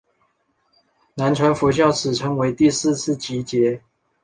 [1.13, 3.79] 南传佛教称此为第四次结集。